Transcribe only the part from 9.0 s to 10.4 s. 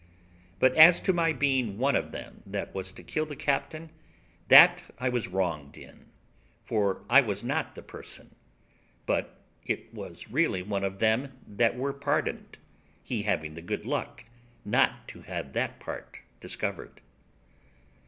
but it was